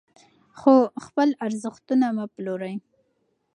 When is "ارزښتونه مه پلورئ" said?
1.45-2.75